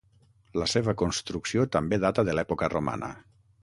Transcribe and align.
La 0.61 0.67
seva 0.71 0.95
construcció 1.03 1.69
també 1.79 2.03
data 2.07 2.27
de 2.31 2.39
l'època 2.39 2.75
romana. 2.79 3.17